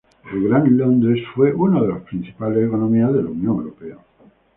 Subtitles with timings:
[0.33, 3.97] El Gran Londres es una de los principales economías de la Unión Europea.